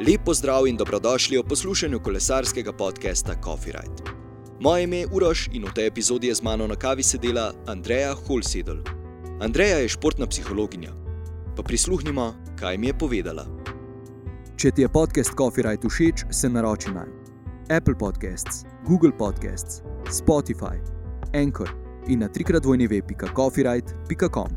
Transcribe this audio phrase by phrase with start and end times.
[0.00, 4.02] Lep pozdrav in dobrodošli v poslušanju kolesarskega podcasta Coffee Ride.
[4.60, 8.14] Moje ime je Uroš in v tej epizodi je z mano na kavi sedela Andreja
[8.14, 8.76] Holsedel.
[9.40, 10.90] Andreja je športna psihologinja.
[11.56, 13.46] Pa prisluhnimo, kaj mi je povedala.
[14.56, 17.06] Če ti je podcast Coffee Ride všeč, se naroči na
[17.70, 20.78] Apple Podcasts, Google Podcasts, Spotify,
[21.34, 21.70] Anchor
[22.08, 24.48] in na trikratvojneve.coffeeride.com.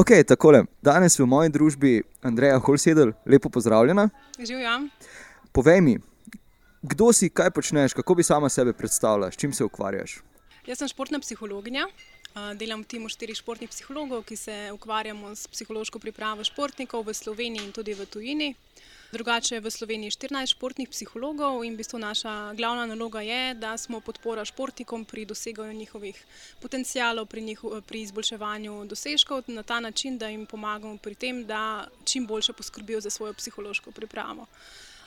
[0.00, 0.71] Ok, takole.
[0.82, 1.90] Danes v moji družbi
[2.26, 4.08] Andreja Holsedel, lepo pozdravljena.
[4.34, 4.88] Živim.
[5.54, 5.92] Povej mi,
[6.82, 10.16] kdo si, kaj počneš, kako bi sama sebe predstavljala, s čim se ukvarjaš?
[10.66, 11.86] Jaz sem športna psihologinja.
[12.58, 17.62] Delam v timu štirih športnih psihologov, ki se ukvarjamo s psihološko pripravo športnikov v Sloveniji
[17.62, 18.50] in tudi v tujini.
[19.12, 23.76] Drugače je v Sloveniji 14 športnih psihologov in v bistvu naša glavna naloga je, da
[23.76, 26.16] smo podpora športnikom pri doseganju njihovih
[26.60, 31.88] potencijalov, pri, njiho, pri izboljševanju dosežkov na ta način, da jim pomagamo pri tem, da
[32.04, 34.46] čim boljše poskrbijo za svojo psihološko pripravo.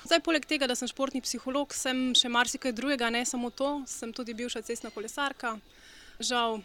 [0.04, 4.14] Zdaj, poleg tega, da sem športni psiholog, sem še marsikaj drugega, ne samo to, sem
[4.14, 5.58] tudi bivša cestna kolesarka.
[6.20, 6.62] Žal,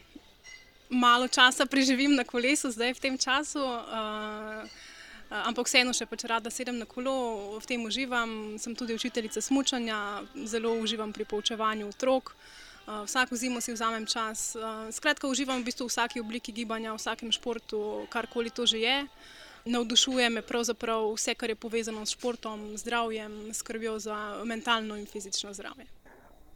[0.91, 3.65] malo časa preživim na kolesu, zdaj v tem času.
[3.65, 4.90] Uh,
[5.31, 8.59] ampak vseeno še pač rada sedem na kolo, v tem uživam.
[8.59, 12.35] Sem tudi učiteljica smutanja, zelo uživam pri poučevanju otrok.
[12.91, 14.57] Vsako zimo si vzamem čas.
[14.91, 18.99] Skratka, uživam v bistvu v vsaki obliki gibanja, v vsakem športu, karkoli to že je.
[19.71, 25.53] Navdušuje me pravzaprav vse, kar je povezano s športom, zdravjem, skrbjo za mentalno in fizično
[25.55, 26.00] zdravje.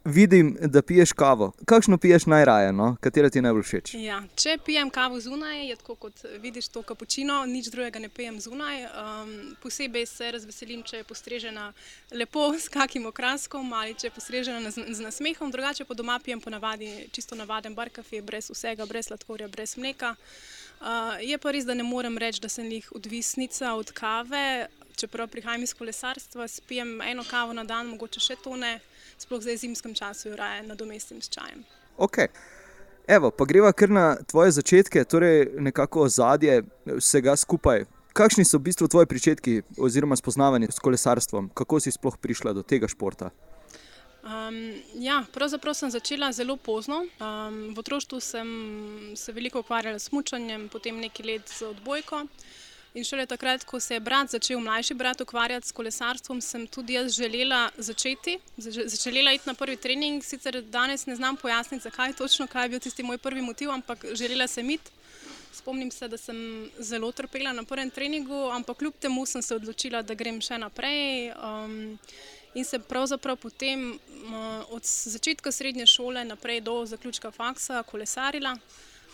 [0.05, 1.51] Vidim, da piješ kavo.
[1.65, 2.95] Kakšno piješ najraje, no?
[3.01, 3.93] katera ti najbolj všeč?
[3.97, 8.37] Ja, če pijem kavo zunaj, je tako kot vidiš to kapučino, nič drugega ne pijem
[8.39, 8.83] zunaj.
[8.85, 9.31] Um,
[9.63, 11.71] posebej se razveselim, če je postrežena
[12.13, 15.49] lepo s kakim okraskom ali če je postrežena z nasmehom.
[15.51, 20.13] Drugače pa doma pijem ponavadi čisto navaden bar kafe, brez vsega, brez sladkorja, brez mleka.
[20.85, 24.67] Uh, je pa res, da ne morem reči, da sem jih odvisnica od kave.
[24.95, 28.77] Čeprav prihajam iz kolesarstva, spijem eno kavo na dan, mogoče še to ne
[29.25, 31.65] sploh zdaj v zimskem času, jo raje nadomestim s čajem.
[31.97, 32.29] Ok.
[33.07, 37.85] Evo, pa greva kar na tvoje začetke, torej nekako ozadje vsega skupaj.
[38.15, 41.49] Kakšni so v bistvu tvoji začetki oziroma spoznavanje s kolesarstvom?
[41.53, 43.29] Kako si sploh prišla do tega športa?
[44.25, 47.03] Um, ja, pravzaprav sem začela zelo pozno.
[47.21, 48.47] Um, v otroštvu sem
[49.13, 52.23] se veliko ukvarjala s mučanjem, potem nekaj let z odbojko.
[52.95, 56.95] In šele takrat, ko se je brat začel, mlajši brat, ukvarjati s kolesarstvom, sem tudi
[56.95, 58.37] jaz želela začeti.
[59.03, 62.79] Želela iti na prvi trening, sicer danes ne znam pojasniti, zakaj točno, kaj je bil
[62.79, 64.91] tisti moj prvi motiv, ampak želela sem iti.
[65.53, 70.01] Spomnim se, da sem zelo trpela na prvem treningu, ampak kljub temu sem se odločila,
[70.01, 71.33] da grem še naprej.
[71.35, 71.99] Um,
[72.55, 78.55] in se pravzaprav potem uh, od začetka srednje šole naprej do zaključka faksa kolesarila.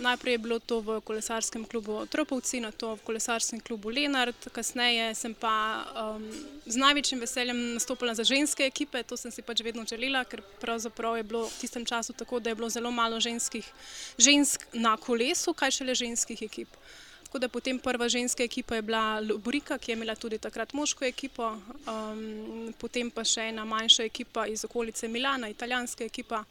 [0.01, 5.13] Najprej je bilo to v kolesarskem klubu Tropovci, na to v kolesarskem klubu Lenart, kasneje
[5.13, 6.25] sem pa um,
[6.65, 11.21] z največjim veseljem nastopila za ženske ekipe, to sem si pač vedno želela, ker pravzaprav
[11.21, 13.61] je bilo v tistem času tako, da je bilo zelo malo ženskih,
[14.17, 16.73] žensk na kolesu, kaj šele ženskih ekip.
[17.29, 21.05] Tako da potem prva ženska ekipa je bila Lubrika, ki je imela tudi takrat moško
[21.05, 21.53] ekipo,
[21.85, 26.41] um, potem pa še ena manjša ekipa iz okolice Milana, italijanska ekipa.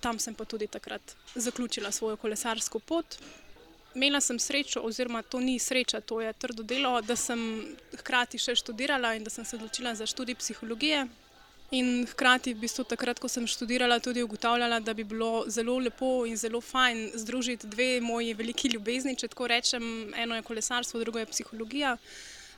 [0.00, 3.18] Tam sem pa tudi takrat zaključila svojo kolesarsko pot.
[3.94, 7.40] Imela sem srečo, oziroma to ni sreča, to je trdo delo, da sem
[7.98, 11.08] hkrati še študirala in da sem se odločila za študij psihologije.
[11.70, 16.24] In hkrati, v bistvu, takrat, ko sem študirala, tudi ugotavljala, da bi bilo zelo lepo
[16.26, 19.84] in zelo fajn združiti dve moji veliki ljubezni, če tako rečem.
[20.18, 21.96] Eno je kolesarstvo, drugo je psihologija.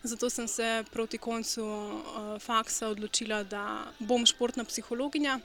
[0.02, 5.38] Zato sem se proti koncu uh, faksa odločila, da bom športna psihologinja.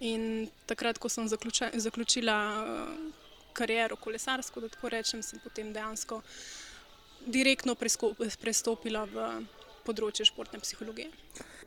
[0.00, 3.22] In takrat, ko sem zaključa, zaključila uh,
[3.52, 6.22] kariero kolesarsko, da tako rečem, sem potem dejansko
[7.26, 7.76] direktno
[8.40, 9.26] prestopila v
[9.84, 11.10] področje športne psihologije.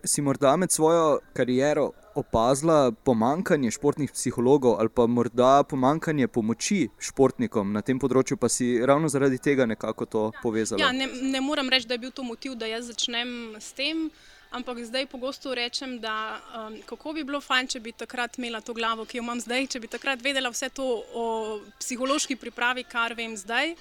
[0.03, 7.71] Si morda med svojo kariero opazila pomankanje športnih psihologov ali pa morda pomankanje pomoči športnikom
[7.73, 10.81] na tem področju, pa si ravno zaradi tega nekako to povezala?
[10.83, 14.09] Ja, ne, ne morem reči, da je bil to motiv, da jaz začnem s tem.
[14.53, 18.75] Ampak zdaj pogosto rečem, da um, kako bi bilo fajn, če bi takrat imela to
[18.77, 20.85] glavo, ki jo imam zdaj, če bi takrat vedela vse to
[21.17, 21.23] o
[21.81, 23.73] psihološki pripravi, kar vem zdaj.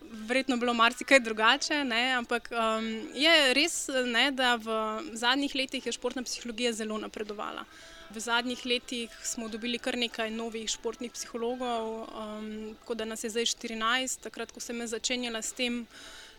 [0.00, 2.00] Verjetno je bilo marsikaj drugače, ne?
[2.16, 3.74] ampak um, je res,
[4.08, 4.78] ne, da v
[5.12, 7.66] zadnjih letih je športna psihologija zelo napredovala.
[8.08, 12.48] V zadnjih letih smo dobili kar nekaj novih športnih psihologov, um,
[12.80, 14.22] tako da nas je zdaj 14.
[14.24, 15.82] Takrat, ko sem začenjala s tem,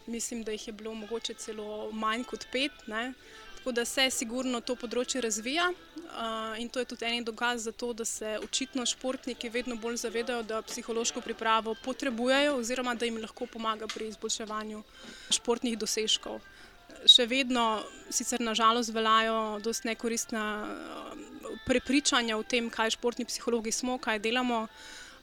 [0.09, 2.73] mislim, da jih je bilo mogoče celo manj kot pet.
[2.87, 3.13] Ne?
[3.59, 5.65] Tako da se sigurno to področje razvija
[6.57, 10.43] in to je tudi en dokaz za to, da se očitno športniki vedno bolj zavedajo,
[10.43, 14.83] da psihološko pripravo potrebujejo oziroma da jim lahko pomaga pri izboljševanju
[15.35, 16.39] športnih dosežkov.
[17.07, 20.43] še vedno, sicer nažalost, veljajo dosti nekoristna
[21.65, 24.67] prepričanja o tem, kaj športni psihologi smo, kaj delamo.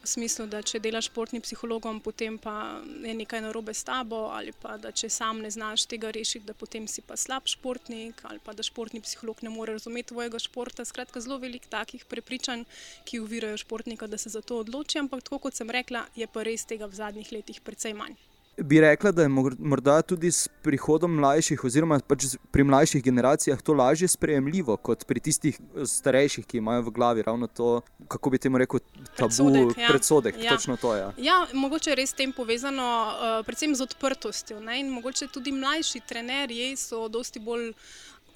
[0.07, 4.53] V smislu, da če delaš športnim psihologom, potem pa je nekaj narobe s tabo, ali
[4.55, 8.39] pa da če sam ne znaš tega rešiti, da potem si pa slab športnik, ali
[8.39, 10.87] pa da športni psiholog ne more razumeti tvojega športa.
[10.87, 12.63] Skratka, zelo veliko takih prepričanj,
[13.03, 15.03] ki uvirajo športnika, da se za to odloči.
[15.03, 18.15] Ampak, tako kot sem rekla, je pa res tega v zadnjih letih precej manj.
[18.57, 23.75] Bi rekla, da je morda tudi s prihodom mlajših, oziroma pač pri mlajših generacijah, to
[23.77, 28.59] lažje sprejemljivo kot pri tistih starejših, ki imajo v glavi ravno to, kako bi temu
[28.59, 28.81] rekel,
[29.13, 29.77] tabu, predsodek.
[29.77, 29.91] Ja.
[29.93, 30.57] predsodek ja.
[30.81, 31.13] To, ja.
[31.19, 34.61] ja, mogoče je res s tem povezano, uh, predvsem z odprtostjo.
[34.65, 34.81] Ne?
[34.81, 37.73] In mogoče tudi mlajši trenerji so dosti bolj.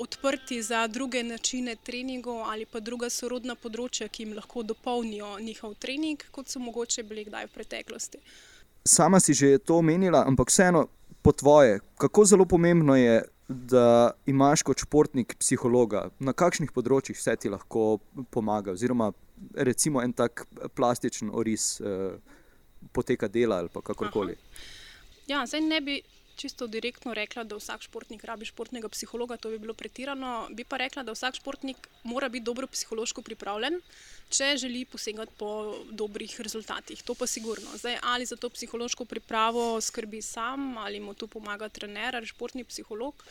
[0.00, 5.74] Odprti za druge načine treningov ali pa druga sorodna področja, ki jim lahko dopolnijo njihov
[5.76, 8.22] trening, kot so mogoče bili kdaj v preteklosti.
[8.84, 10.88] Sama si že to omenila, ampak vseeno
[11.22, 17.34] po tvoje, kako zelo pomembno je, da imaš kot športnik psihologa, na kakšnih področjih vse
[17.36, 17.98] ti lahko
[18.30, 19.10] pomaga, oziroma
[19.54, 20.44] recimo en tak
[20.78, 22.14] plastičen oris eh,
[22.94, 24.36] poteka dela ali kakorkoli.
[25.26, 25.98] Ja, zdaj ne bi
[26.40, 30.46] čisto direktno rekla, da vsak športnik rabi športnega psihologa, to bi bilo pretirano.
[30.56, 33.80] Bi pa rekla, da vsak športnik mora biti dobro psihološko pripravljen,
[34.30, 37.02] če želi posegati po dobrih rezultatih.
[37.02, 37.76] To pa sigurno.
[37.76, 42.64] Zdaj, ali za to psihološko pripravo skrbi sam, ali mu tu pomaga trener ali športni
[42.64, 43.24] psiholog.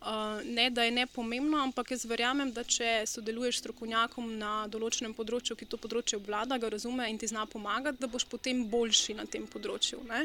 [0.00, 4.52] Uh, ne, da je ne pomembno, ampak jaz verjamem, da če sodeluješ s strokovnjakom na
[4.72, 8.62] določenem področju, ki to področje obvlada, ga razume in ti zna pomagati, da boš potem
[8.72, 10.00] boljši na tem področju.
[10.08, 10.24] Uh,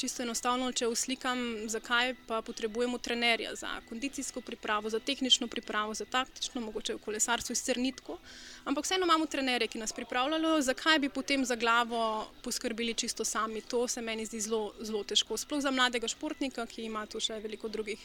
[0.00, 6.06] čisto enostavno, če uslikam, zakaj pa potrebujemo trenerja za kondicijsko pripravo, za tehnično pripravo, za
[6.08, 8.16] taktično, mogoče v kolesarstvu iz crnitko.
[8.64, 13.60] Ampak vseeno imamo trenerje, ki nas pripravljajo, zakaj bi potem za glavo poskrbeli čisto sami.
[13.60, 15.36] To se meni zdi zelo, zelo težko.
[15.36, 18.00] Sploh za mladega športnika, ki ima tu še veliko drugih.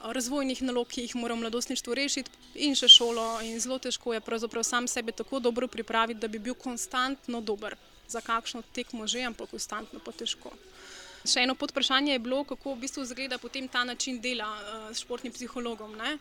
[0.00, 2.30] Razvojnih nalog, ki jih mora v mladostništvu rešiti,
[2.66, 3.26] in še šolo.
[3.46, 7.76] In zelo težko je pravzaprav sam sebe tako dobro pripraviti, da bi bil konstantno dober.
[8.10, 10.50] Za kakšno tekmo že, ampak konstantno pa težko.
[11.20, 15.02] Še eno podprašanje je bilo, kako v bistvu izgleda potem ta način dela uh, s
[15.02, 15.92] športnim psihologom.
[15.96, 16.14] Ne?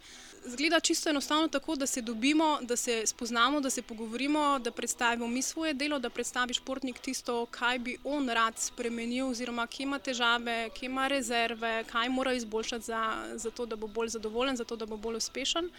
[0.45, 5.27] Zgleda čisto enostavno tako, da se dobimo, da se spoznamo, da se pogovorimo, da predstavimo
[5.27, 9.99] mi svoje delo, da predstavi športnik tisto, kaj bi on rad spremenil, oziroma kje ima
[9.99, 13.01] težave, kje ima rezerve, kaj mora izboljšati, za,
[13.35, 15.71] za to, da bo bolj zadovoljen, za to, da bo bolj uspešen.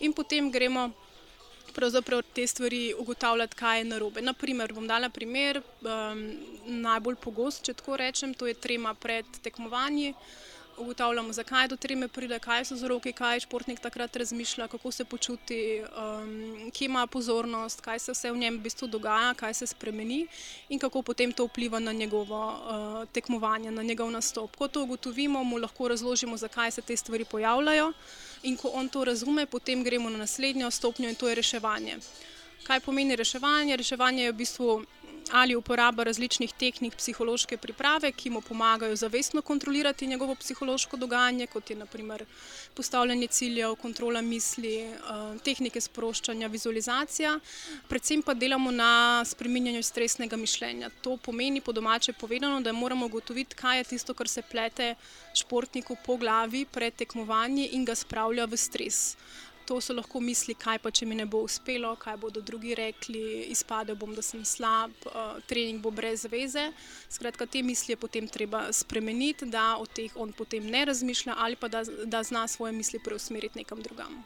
[0.00, 0.90] In potem gremo
[1.78, 4.22] pravzaprav te stvari ugotavljati, kaj je narobe.
[4.22, 6.22] Naprimer, bom dala primer, um,
[6.82, 10.14] najbolj pogost, če tako rečem, to je trema pred tekmovanji
[10.78, 15.82] ugotavljamo, zakaj do treme pride, kaj so vzroki, kaj športnik takrat razmišlja, kako se počuti,
[15.82, 20.26] um, kje ima pozornost, kaj se vse v njem v bistvu dogaja, kaj se spremeni
[20.68, 24.56] in kako potem to vpliva na njegovo uh, tekmovanje, na njegov nastop.
[24.56, 27.92] Ko to ugotovimo, mu lahko razložimo, zakaj se te stvari pojavljajo
[28.42, 31.98] in ko on to razume, potem gremo na naslednjo stopnjo in to je reševanje.
[32.62, 33.76] Kaj pomeni reševanje?
[33.76, 34.84] Reševanje je v bistvu
[35.32, 41.70] ali uporaba različnih tehnik psihološke priprave, ki mu pomagajo zavestno kontrolirati njegovo psihološko dogajanje, kot
[41.70, 42.24] je naprimer
[42.74, 44.92] postavljanje ciljev, kontrola misli, eh,
[45.44, 47.40] tehnike sproščanja, vizualizacija.
[47.88, 50.90] Predvsem pa delamo na spreminjanju stresnega mišljenja.
[51.02, 54.94] To pomeni po domače povedano, da moramo ugotoviti, kaj je tisto, kar se plete
[55.34, 59.16] športniku po glavi pred tekmovanjem in ga spravlja v stres
[59.68, 63.20] to so lahko misli, kaj pa če mi ne bo uspelo, kaj bodo drugi rekli,
[63.52, 66.70] izpadel bom, da sem slab, uh, trening bo brez veze.
[67.12, 71.60] Skratka, te misli je potem treba spremeniti, da o teh on potem ne razmišlja ali
[71.60, 74.22] pa da, da zna svoje misli preusmeriti nekam drugam.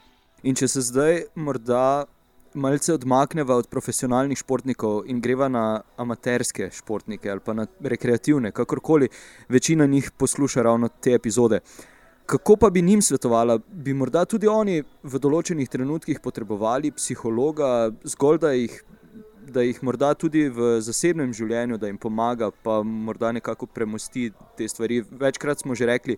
[0.47, 2.05] In če se zdaj morda
[2.53, 9.09] malce odmakneva od profesionalnih športnikov in greva na amaterske športnike ali pa na rekreativne, kakorkoli
[9.49, 11.59] večina njih posluša ravno te epizode.
[11.63, 11.92] Uh,
[12.25, 18.39] Kako pa bi njim svetovala, bi morda tudi oni v določenih trenutkih potrebovali psihologa, zgolj
[18.39, 18.77] da jih,
[19.51, 24.67] da jih morda tudi v zasebnem življenju, da jim pomaga, pa morda nekako premosti te
[24.71, 25.01] stvari.
[25.11, 26.17] Večkrat smo že rekli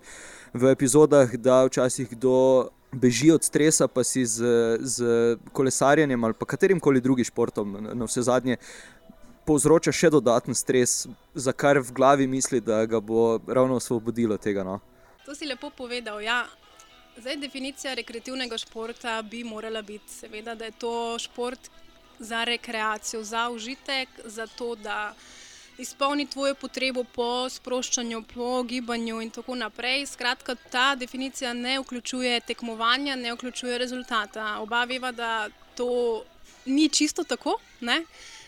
[0.54, 4.46] v epizodah, da včasih kdo beži od stresa, pa si z,
[4.80, 8.62] z kolesarjenjem ali katerim koli drugim športom na vse zadnje.
[9.46, 14.64] Povzroča še dodaten stres, za kar v glavi misli, da ga bo ravno osvobodilo tega.
[14.66, 14.80] No?
[15.26, 16.22] To si lepo povedal.
[16.22, 16.46] Ja.
[17.18, 21.70] Zdaj, definicija rekreativnega športa bi morala biti, seveda, da je to šport
[22.20, 25.14] za rekreacijo, za užitek, za to, da
[25.78, 30.06] izpolni tvojo potrebo po sproščanju, po gibanju in tako naprej.
[30.06, 34.60] Skratka, ta definicija ne vključuje tekmovanja, ne vključuje rezultata.
[34.60, 36.24] Oba veva, da to
[36.66, 37.58] ni čisto tako.
[37.80, 38.04] Ne?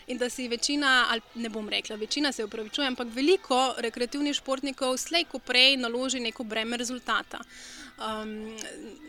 [0.08, 4.98] In da si večina, ali ne bom rekla, večina se upravičuje, ampak veliko rekreativnih športnikov
[4.98, 7.40] slej ko prej naloži neko breme rezultata.
[7.98, 8.58] Um,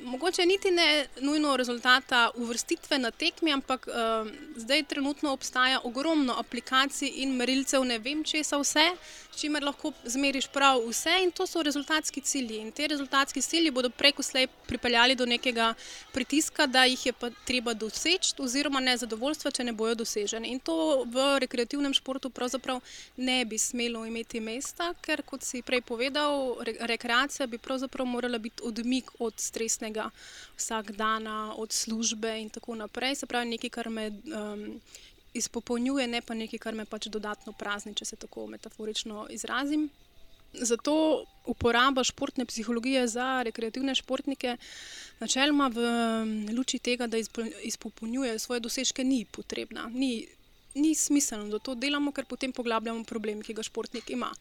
[0.03, 7.11] mogoče niti ne nujno rezultata uvrstitve na tekmi, ampak um, zdaj trenutno obstaja ogromno aplikacij
[7.15, 8.87] in merilcev, ne vem česa vse,
[9.33, 12.57] s čimer lahko zmeriš prav vse in to so rezultatski cilji.
[12.59, 15.75] In te rezultatski cilji bodo preko slej pripeljali do nekega
[16.13, 20.49] pritiska, da jih je pa treba doseči, oziroma nezadovoljstva, če ne bojo doseženi.
[20.49, 22.81] In to v rekreativnem športu pravzaprav
[23.17, 28.39] ne bi smelo imeti mesta, ker kot si prej povedal, re rekreacija bi pravzaprav morala
[28.39, 30.11] biti od odmik od stresnega
[30.57, 33.15] vsakdana, od službe in tako naprej.
[33.15, 34.81] Se pravi, nekaj, kar me um,
[35.35, 39.89] izpopolnjuje, ne pa nekaj, kar me pač dodatno prazni, če se tako metaforično izrazim.
[40.53, 44.57] Zato uporaba športne psihologije za rekreativne športnike,
[45.21, 49.91] načeloma v um, luči tega, da izpopolnjuje svoje dosežke, ni potrebna.
[49.93, 50.27] Ni,
[50.75, 54.33] ni smiselno, da to delamo, ker potem poglabljamo problem, ki ga športnik ima.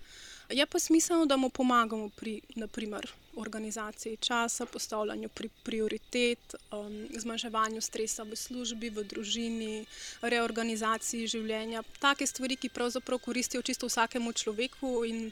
[0.49, 7.81] Je pa smiselno, da mu pomagamo pri naprimer, organizaciji časa, postavljanju pri prioritet, um, zmanjševanju
[7.81, 9.85] stresa v službi, v družini,
[10.21, 11.83] reorganizaciji življenja.
[11.99, 15.31] Take stvari, ki pravzaprav koristijo čisto vsakemu človeku in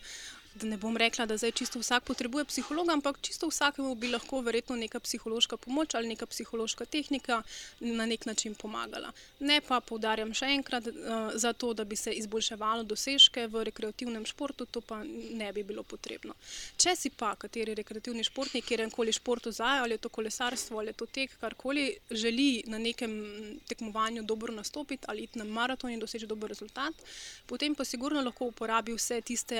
[0.55, 4.39] da ne bom rekla, da zdaj čisto vsak potrebuje psihologa, ampak čisto vsakemu bi lahko
[4.41, 7.41] verjetno neka psihološka pomoč ali neka psihološka tehnika
[7.79, 9.11] na nek način pomagala.
[9.39, 14.25] Ne pa poudarjam še enkrat, uh, za to, da bi se izboljševalo dosežke v rekreativnem
[14.25, 16.33] športu, to pa ne bi bilo potrebno.
[16.77, 20.93] Če si pa kateri rekreativni športnik, kjer koli športu zdaj, ali je to kolesarstvo ali
[20.93, 23.11] je to tek, karkoli želi na nekem
[23.67, 26.93] tekmovanju dobro nastopiti ali iti na maraton in doseči dober rezultat,
[27.45, 29.59] potem pa sigurno lahko uporabi vse tiste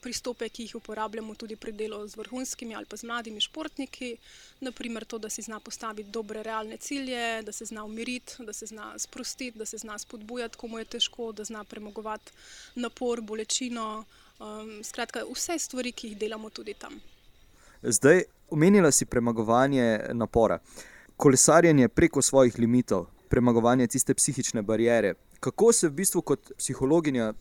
[0.00, 4.16] pristope, pristope, ki jih uporabljamo tudi pri delu z vrhunskimi ali pa z mladimi športniki.
[4.60, 8.66] Naprimer, to, da si zna postaviti dobre, realne cilje, da se zna umiriti, da se
[8.66, 12.32] zna sprostiti, da se zna spodbujati, komu je težko, da zna premagovati
[12.74, 14.04] napor, bolečino.
[14.40, 17.00] Um, skratka, vse stvari, ki jih delamo tudi tam.
[17.82, 20.58] Zdaj, omenila si premagovanje napora,
[21.16, 25.14] kolesarjenje preko svojih limitov, premagovanje tiste psihične barijere.
[25.40, 27.32] Kako se v bistvu kot psihologinja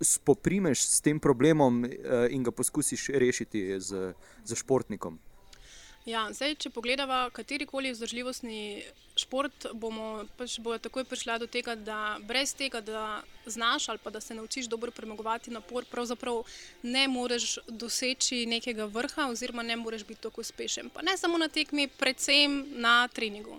[0.00, 1.90] spoprimeš s tem problemom uh,
[2.30, 4.12] in ga poskusiš rešiti z,
[4.44, 5.18] z športnikom?
[6.08, 8.80] Ja, zdaj, če pogledamo katerikoli vzdržljivostni
[9.18, 14.10] šport, bomo pač bojo takoj prišli do tega, da brez tega, da znaš ali pa
[14.14, 16.46] da se naučiš dobro premagovati napor, pravzaprav
[16.82, 20.88] ne moreš doseči nekega vrha, oziroma ne moreš biti tako uspešen.
[20.94, 23.58] Pa ne samo na tekmi, predvsem na treningu.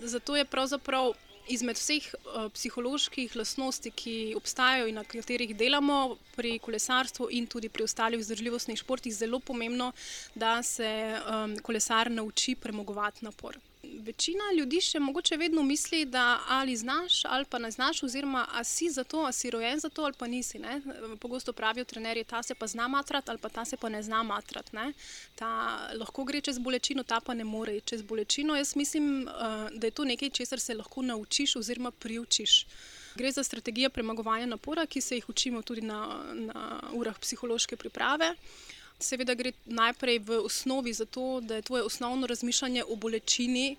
[0.00, 1.12] Zato je pravzaprav
[1.48, 7.68] izmed vseh uh, psiholoških lastnosti, ki obstajajo in na katerih delamo pri kolesarstvu in tudi
[7.68, 9.92] pri ostalih vzdržljivostnih športih, zelo pomembno,
[10.34, 13.58] da se um, kolesar nauči premagovati napor
[14.00, 18.64] večina ljudi še mogoče vedno misli, da ali znaš ali pa ne znaš, oziroma a
[18.64, 20.58] si za to, a si rojen za to ali pa nisi.
[20.58, 20.80] Ne?
[21.20, 24.22] Pogosto pravijo trenerji, ta se pa zna matrat ali pa ta se pa ne zna
[24.22, 24.72] matrat.
[24.72, 24.92] Ne?
[25.34, 25.48] Ta
[25.94, 28.56] lahko gre čez bolečino, ta pa ne more čez bolečino.
[28.56, 32.66] Jaz mislim, uh, da je to nekaj, česar se lahko naučiš oziroma priučiš.
[33.14, 38.34] Gre za strategije premagovanja napora, ki se jih učimo tudi na, na urah psihološke priprave.
[38.34, 43.76] Uh, Seveda gre najprej v osnovi za to, da je tvoje osnovno razmišljanje o bolečini,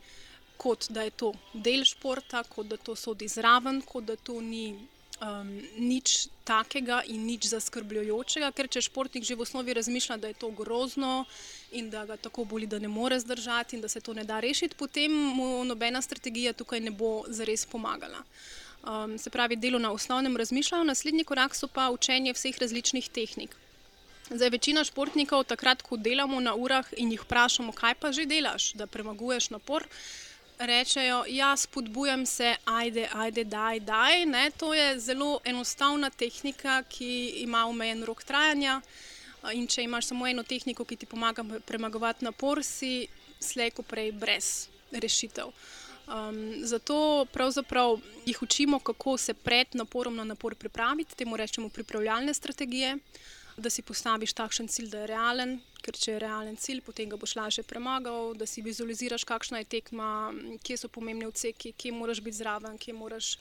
[0.57, 4.75] kot da je to del športa, kot da to sodi zraven, kot da to ni
[5.21, 8.51] um, nič takega in nič zaskrbljujočega.
[8.55, 11.25] Ker če športnik že v osnovi razmišlja, da je to grozno
[11.71, 14.39] in da ga tako boli, da ne more zdržati in da se to ne da
[14.39, 18.23] rešiti, potem mu nobena strategija tukaj ne bo zares pomagala.
[18.85, 23.55] Um, se pravi, delo na osnovnem razmišljanju, naslednji korak so pa učenje vseh različnih tehnik.
[24.25, 28.71] Zdaj, večina športnikov, takrat, ko delamo na urah in jih vprašamo, kaj pa že delaš,
[28.73, 29.85] da premaguješ napor,
[30.57, 34.25] rečejo, ja, spodbujam se, ajde, ajde, daj, daj.
[34.25, 34.49] Ne?
[34.57, 38.81] To je zelo enostavna tehnika, ki ima omejen rok trajanja.
[39.53, 43.05] In če imaš samo eno tehniko, ki ti pomaga premagovati napor, si
[43.39, 45.53] slejko prej brez rešitev.
[46.05, 52.33] Um, zato pravzaprav jih učimo, kako se pred naporom na napor pripraviti, temu rečemo pripravljalne
[52.33, 52.97] strategije
[53.57, 57.17] da si postaviš takšen cilj, da je realen, ker če je realen cilj, potem ga
[57.19, 60.09] boš lažje premagal, da si vizualiziraš, kakšna je tekma,
[60.65, 63.35] kje so pomembni odseki, kje moraš biti zraven, kje moraš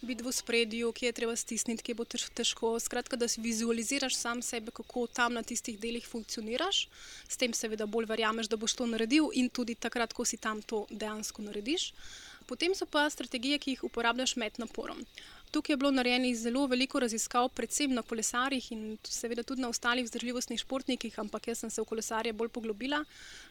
[0.00, 2.72] biti v spredju, kje je treba stisniti, kje bo težko.
[2.80, 6.86] Skratka, da si vizualiziraš sam sebe, kako tam na tistih delih funkcioniraš,
[7.28, 10.62] s tem seveda bolj verjameš, da boš to naredil in tudi takrat, ko si tam
[10.62, 11.92] to dejansko narediš.
[12.50, 15.04] Potem so pa strategije, ki jih uporabljaš med naporom.
[15.50, 20.04] Tukaj je bilo narejenih zelo veliko raziskav, predvsem na kolesarjih in seveda tudi na ostalih
[20.06, 23.00] vzdržljivostnih športnikih, ampak jaz sem se v kolesarje bolj poglobila,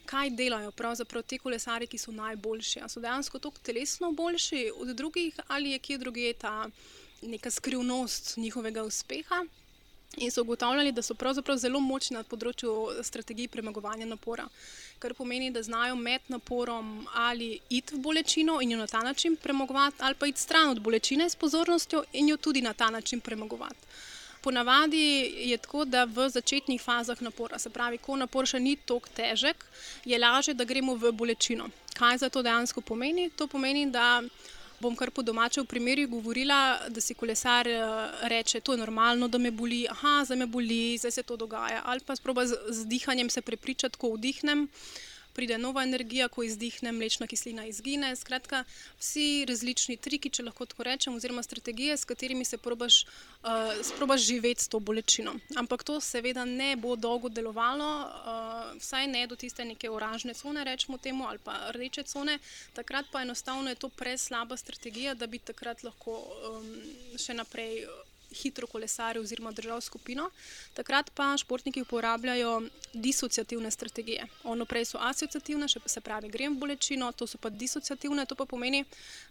[0.07, 2.79] kaj delajo pravzaprav ti kolesari, ki so najboljši.
[2.79, 6.69] A so dejansko tako telesno boljši od drugih ali je kje drugje ta
[7.21, 9.43] neka skrivnost njihovega uspeha.
[10.17, 14.47] In so ugotavljali, da so pravzaprav zelo močni na področju strategij premagovanja napora,
[14.99, 19.37] kar pomeni, da znajo med naporom ali iti v bolečino in jo na ta način
[19.37, 23.21] premagovati, ali pa iti stran od bolečine s pozornostjo in jo tudi na ta način
[23.21, 23.85] premagovati.
[24.41, 29.11] Ponavadi je tako, da v začetnih fazah napora, se pravi, ko napor še ni tako
[29.15, 29.65] težek,
[30.05, 31.69] je lažje, da gremo v bolečino.
[31.93, 33.29] Kaj za to dejansko pomeni?
[33.35, 34.21] To pomeni, da
[34.81, 37.81] bom kar po domačem primeru govorila, da si kolesar eh,
[38.31, 41.81] reče, to je normalno, da me boli, aha, zdaj me boli, zdaj se to dogaja.
[41.85, 44.67] Ali pa sproba z, z dihanjem se prepričati, ko vdihnem
[45.33, 48.15] pride nova energija, ko izdihne, mlečna kislina izgine.
[48.15, 48.63] Skratka,
[48.99, 53.05] vsi različni triki, če lahko tako rečem, oziroma strategije, s katerimi se probaš,
[53.43, 55.35] uh, probaš živeti s to bolečino.
[55.55, 60.63] Ampak to seveda ne bo dolgo delovalo, uh, vsaj ne do tiste neke oranžne cone,
[60.63, 62.39] rečemo temu, ali pa rdeče cone.
[62.73, 66.19] Takrat pa enostavno je to preslaba strategija, da bi takrat lahko
[66.51, 66.69] um,
[67.17, 67.85] še naprej
[68.31, 70.29] hitro kolesaril oziroma držal skupino.
[70.73, 72.61] Takrat pa športniki uporabljajo
[72.93, 74.27] disociativne strategije.
[74.43, 78.45] Ono prej so asociativne, se pravi, grem v bolečino, to so pa disociativne, to pa
[78.45, 78.83] pomeni,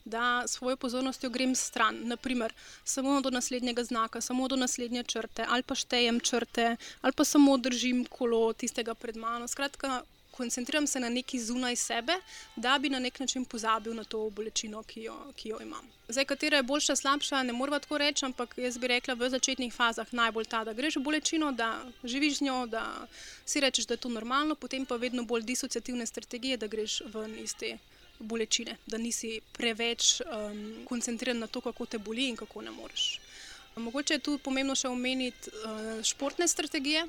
[0.05, 2.01] da svojo pozornostjo grem stran.
[2.09, 2.53] Naprimer,
[2.85, 7.57] samo do naslednjega znaka, samo do naslednje črte, ali pa štejem črte, ali pa samo
[7.59, 9.49] držim kolo tistega pred mano.
[9.49, 10.03] Skratka,
[10.39, 12.15] koncentriram se na neki zunaj sebe,
[12.57, 15.91] da bi na nek način pozabil na to bolečino, ki jo, ki jo imam.
[16.09, 19.75] Zdaj, katera je boljša, slabša, ne moramo tako reči, ampak jaz bi rekla v začetnih
[19.75, 21.73] fazah najbolj ta, da greš v bolečino, da
[22.05, 22.85] živiš z njo, da
[23.45, 27.35] si rečeš, da je to normalno, potem pa vedno bolj disociativne strategije, da greš ven
[27.43, 27.77] iz te
[28.19, 33.21] bolečine, da nisi preveč um, koncentriran na to, kako te boli in kako ne moreš.
[33.77, 37.05] Mogoče je tu pomembno še omeniti uh, športne strategije,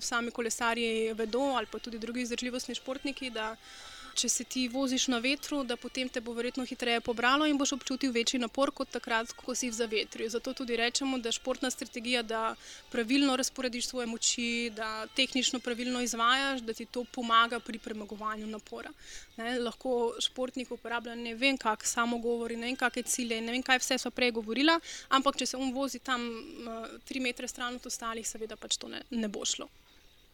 [0.00, 3.54] sami kolesarji vedo, ali pa tudi drugi izdržljivostni športniki, da
[4.16, 7.74] če se ti voziš na vetru, da potem te bo verjetno hitreje pobralo in boš
[7.76, 10.28] občutil večji napor kot takrat, ko si v zavetri.
[10.32, 12.54] Zato tudi rečemo, da je športna strategija, da
[12.92, 18.92] pravilno razporediš svoje moči, da tehnično pravilno izvajaš, da ti to pomaga pri premagovanju napora.
[19.36, 23.64] Ne, lahko športnik uporablja ne vem, kak samo govori, ne vem, kakšne cilje, ne vem,
[23.64, 24.78] kaj vse so prej govorila,
[25.12, 28.88] ampak če se on vozi tam uh, tri metre stran od ostalih, seveda pač to
[28.88, 29.68] ne, ne bo šlo.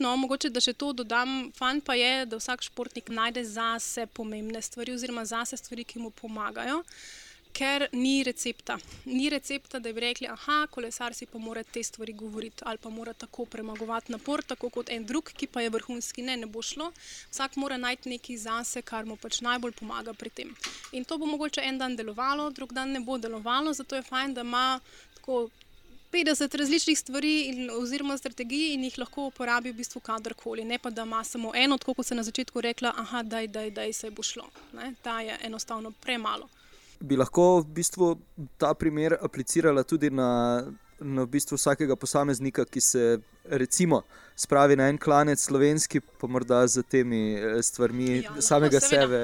[0.03, 1.53] No, mogoče da še to dodam.
[1.55, 6.11] Fan pa je, da vsak športnik najde zase pomembne stvari, oziroma zase stvari, ki mu
[6.11, 6.81] pomagajo,
[7.55, 8.79] ker ni recepta.
[9.07, 12.91] Ni recepta, da bi rekli, ah, kolesar si pa mora te stvari govoriti ali pa
[12.91, 16.27] mora tako premagovati napor, tako kot en drug, ki pa je vrhunski.
[16.27, 16.91] Ne, ne bo šlo.
[17.31, 20.55] Vsak mora najti nekaj zase, kar mu pač najbolj pomaga pri tem.
[20.99, 24.35] In to bo mogoče en dan delovalo, drug dan ne bo delovalo, zato je fajn,
[24.35, 24.67] da ima
[25.21, 25.45] tako
[26.13, 30.91] 50 različnih stvari in, oziroma strategij in jih lahko uporabi v bistvu kadarkoli, ne pa
[30.91, 34.23] da ima samo eno, tako kot se na začetku rekla, ah, da je se bo
[34.23, 34.45] šlo.
[34.73, 34.95] Ne?
[35.03, 36.49] Ta je enostavno premalo.
[37.01, 38.17] Bi lahko v bistvu
[38.59, 40.63] ta primer aplicirala tudi na,
[41.05, 44.03] na v bistvu vsakega posameznika, ki se recimo
[44.37, 49.03] spravi na en klanec slovenski, pa morda z temi eh, stvarmi ja, samega seveda.
[49.07, 49.21] sebe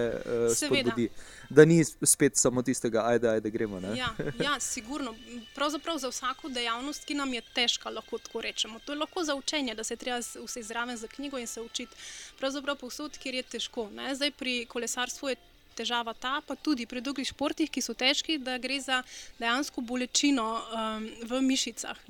[0.47, 1.09] uh, spodbudi.
[1.51, 3.81] Da ni spet samo tistega, ajde, ajde gremo.
[3.97, 4.11] Ja,
[4.45, 5.15] ja, sigurno.
[5.55, 8.81] Pravzaprav za vsako dejavnost, ki nam je težka, lahko tako rečemo.
[8.85, 11.97] To je lahko za učenje, da se treba vse zraven za knjigo in se učiti.
[12.39, 13.89] Pravzaprav povsod, kjer je težko.
[13.91, 14.15] Ne?
[14.15, 15.37] Zdaj pri kolesarstvu je
[15.79, 19.01] težava ta, pa tudi pri drugih športih, ki so težki, da gre za
[19.39, 22.01] dejansko bolečino um, v mišicah.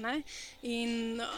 [0.62, 1.28] In um,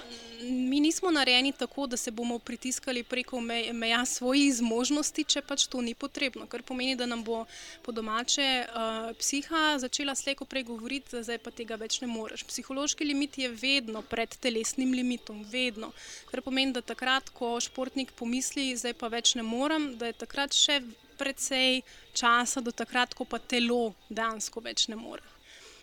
[0.70, 5.82] mi nismo narejeni tako, da se bomo pritiskali preko meja svojih zmožnosti, če pač to
[5.82, 6.46] ni potrebno.
[6.50, 7.44] Kar pomeni, da nam bo
[7.82, 12.44] po domače uh, psiha začela slejko prej govoriti, da zdaj pa tega več ne moreš.
[12.48, 15.92] Psihološki limit je vedno pred telesnim limitom, vedno.
[16.30, 20.56] Kar pomeni, da takrat, ko športnik pomisli, zdaj pa več ne morem, da je takrat
[20.56, 20.80] še
[21.20, 21.82] precej
[22.16, 25.22] časa do takrat, ko pa telo dejansko več ne more.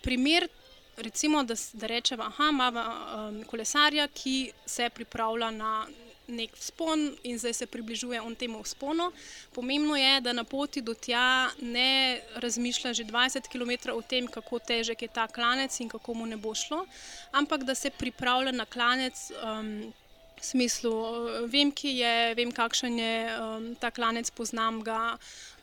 [0.01, 0.47] Primer,
[0.97, 5.71] recimo, da, da rečemo, da imamo um, kolesarja, ki se pripravlja na
[6.27, 9.11] nek spon in zdaj se približuje on temu sponu.
[9.53, 14.59] Pomembno je, da na poti do tja ne razmišlja že 20 km o tem, kako
[14.59, 16.85] težek je ta klanec in kako mu ne bo šlo,
[17.31, 19.31] ampak da se pripravlja na klanec.
[19.43, 19.93] Um,
[20.41, 20.93] smislu,
[21.47, 25.17] vem, ki je, vem, kakšen je um, ta klanec, poznam ga.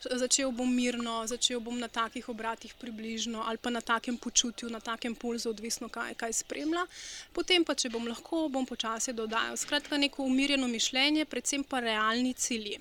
[0.05, 4.81] Začel bom mirno, začel bom na takih obratih, približno ali pa na takem počutju, na
[4.81, 6.85] takem pulzu, odvisno kaj, kaj spremlja.
[7.33, 9.57] Potem pa, če bom lahko, bom počasi dodajal.
[9.57, 12.77] Skratka, neko umirjeno mišljenje, predvsem pa realni cilji.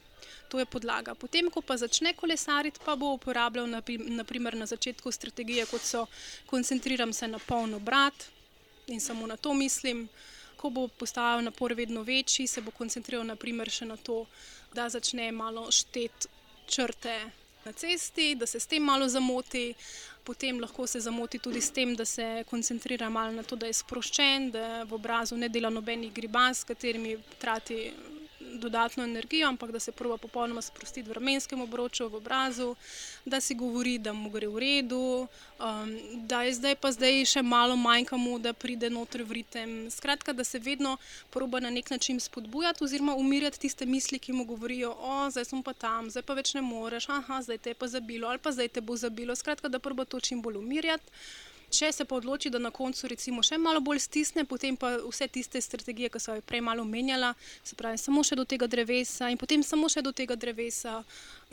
[0.52, 1.16] To je podlaga.
[1.16, 3.72] Potem, ko pa začne kolesariti, pa bo uporabljal
[4.20, 6.06] naprimer na začetku strategije, kot so
[6.46, 8.28] koncentriram se na polno obrat
[8.88, 10.10] in samo na to mislim
[10.64, 14.22] ko bo postajal napor vedno večji, se bo koncentriral naprimer še na to,
[14.72, 16.32] da začne malo šteti
[16.72, 17.16] črte
[17.66, 19.74] na cesti, da se s tem malo zamoti.
[20.24, 23.76] Potem lahko se zamoti tudi s tem, da se koncentrira malo na to, da je
[23.76, 27.92] sproščen, da v obrazu ne dela nobenih gribas, s katerimi trati
[28.54, 32.76] dodatno energijo, ampak da se prvo popolnoma sprostiti v ramenskem obroču, v obrazu,
[33.26, 35.28] da si govori, da mu gre v redu,
[35.60, 39.92] um, da je zdaj pa zdaj še malo manjka mu, da pride noter v ritem.
[39.92, 40.98] Skratka, da se vedno
[41.30, 45.64] proba na nek način spodbujati oziroma umirjati tiste misli, ki mu govorijo, o, zdaj sem
[45.64, 48.52] pa tam, zdaj pa več ne moreš, aha, zdaj te je pa zabilo ali pa
[48.52, 49.36] zdaj te bo zabilo.
[49.36, 51.12] Skratka, da proba to čim bolj umirjati.
[51.74, 55.26] Če se pa odloči, da na koncu recimo še malo bolj stisne, potem pa vse
[55.34, 57.32] tiste strategije, ki so jih prej malo menjala,
[57.66, 61.00] se pravi, samo še do tega drevesa in potem samo še do tega drevesa.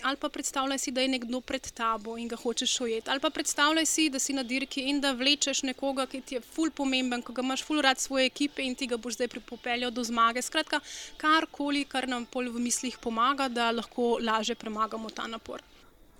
[0.05, 3.09] Ali pa predstavljaj si, da je nekdo pred tabo in ga hočeš ujeti.
[3.13, 6.45] Ali pa predstavljaj si, da si na dirki in da vlečeš nekoga, ki ti je
[6.45, 9.93] ful pomemben, ko ga imaš ful rad svoje ekipe in ti ga boš zdaj pripeljal
[9.93, 10.45] do zmage.
[10.45, 10.83] Skratka,
[11.21, 15.65] karkoli, kar nam pol v mislih pomaga, da lahko lažje premagamo ta napor.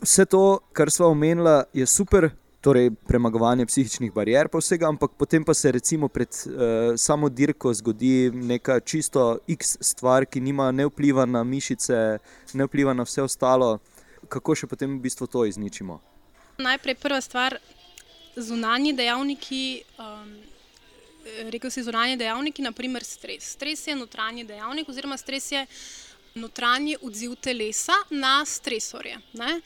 [0.01, 5.45] Vse to, kar smo omenili, je super, torej premagovanje psihičnih barijer, pa vsega, ampak potem
[5.45, 6.53] pa se recimo pred uh,
[6.97, 12.19] samo dirko zgodi neka čisto X stvar, ki nima ne vpliva na mišice,
[12.53, 13.79] ne vpliva na vse ostalo.
[14.29, 16.01] Kako še potem v bistvu to izničimo?
[16.61, 17.57] Najprej prva stvar,
[18.37, 19.83] zunanji dejavniki.
[19.99, 20.39] Um,
[21.53, 23.53] Rekel si zunanje dejavniki, naprimer stres.
[23.55, 25.61] Stres je notranji dejavnik, oziroma stres je
[26.35, 29.19] notranji odziv telesa na stresorje.
[29.37, 29.61] Ne?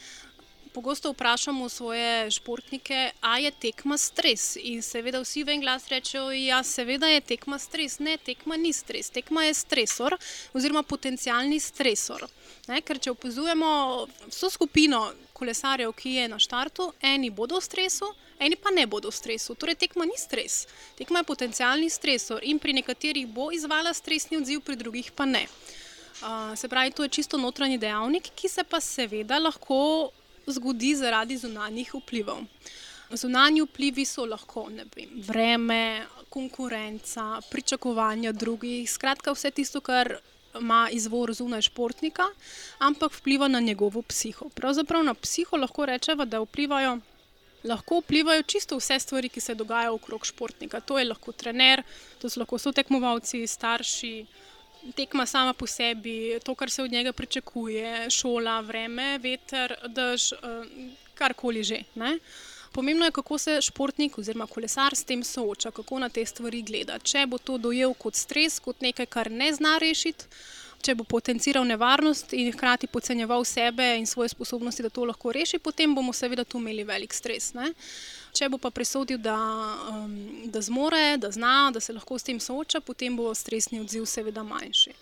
[0.74, 4.56] Pogosto vprašamo svoje športnike, ali je tekma stres.
[4.56, 8.00] In seveda vsi v en glas rečejo, da ja, seveda je tekma stres.
[8.02, 10.16] Ne, tekma ni stres, tekma je stresor
[10.52, 12.26] oziroma potencijalni stresor.
[12.66, 13.70] Ne, ker če opazujemo
[14.26, 18.10] vso skupino kolesarjev, ki je na štartu, eni bodo v stresu.
[18.42, 20.64] Eni pa ne bodo v stresu, torej tekma ni stres,
[20.98, 25.46] tekma je potencijalni stresor in pri nekaterih bo izvala stresni odziv, pri drugih pa ne.
[26.18, 30.10] Uh, se pravi, to je čisto notranji dejavnik, ki se pa seveda lahko
[30.46, 32.44] zgodi zaradi zunanjih vplivov.
[33.10, 40.16] Zunanji vplivi so lahko vem, vreme, konkurenca, pričakovanja drugih, skratka vse tisto, kar
[40.58, 42.26] ima izvor zunaj športnika,
[42.78, 44.48] ampak vpliva na njegovo psiho.
[44.48, 46.98] Pravzaprav na psiho lahko rečemo, da vplivajo.
[47.64, 50.80] Lahko vplivajo čisto vse stvari, ki se dogajajo okrog športnika.
[50.80, 51.82] To je lahko trener,
[52.20, 54.26] to so lahko sotekmovalci, starši,
[54.92, 60.66] tekma sama po sebi, to, kar se od njega pričakuje, šola, vreme, veter, dež, eh,
[61.14, 61.82] karkoli že.
[61.94, 62.18] Ne?
[62.72, 66.98] Pomembno je, kako se športnik oziroma kolesar s tem sooča, kako na te stvari gleda.
[66.98, 70.26] Če bo to dojel kot stres, kot nekaj, kar ne zna rešiti,
[70.84, 75.58] če bo potenciral nevarnost in hkrati podcenjeval sebe in svoje sposobnosti, da to lahko reši,
[75.58, 77.52] potem bomo seveda tu imeli velik stres.
[77.56, 77.70] Ne?
[78.34, 79.38] Če bo pa presodil, da,
[79.94, 80.16] um,
[80.52, 84.44] da zmore, da zna, da se lahko s tem sooča, potem bo stresni odziv seveda
[84.44, 84.92] manjši.